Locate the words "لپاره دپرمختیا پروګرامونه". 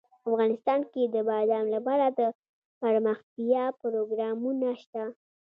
1.75-4.69